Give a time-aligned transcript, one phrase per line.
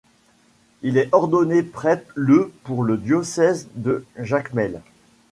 [0.81, 4.81] Il est ordonné prêtre le pour le diocèse de Jacmel.